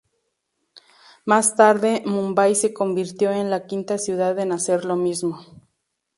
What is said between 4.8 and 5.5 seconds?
lo mismo.